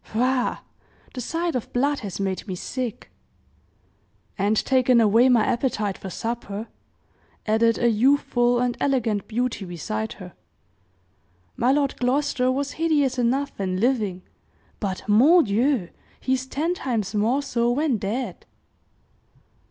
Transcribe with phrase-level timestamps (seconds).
[0.03, 0.61] "Faugh!
[1.13, 3.11] The sight of blood has made me sick."
[4.35, 6.69] "And taken away my appetite for supper,"
[7.45, 10.33] added a youthful and elegant beauty beside her.
[11.55, 14.23] "My Lord Gloucester was hideous enough when living,
[14.79, 15.89] but, mon Dieu!
[16.19, 18.47] he is ten times more so when dead!"